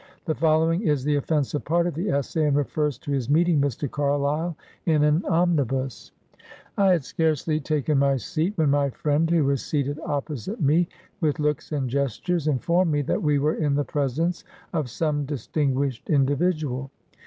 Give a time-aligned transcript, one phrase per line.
[0.25, 3.87] The following is the offensive part of the essay, and refers to his meeting Mr.
[3.87, 6.11] Carlyle in an omnibus:—
[6.79, 10.87] "I had scarcely taken my seat, when my friend, who was seated opposite me,
[11.19, 14.43] with looks and gestures informed me that we w T ere in the presence
[14.73, 16.89] of some dis guished individual.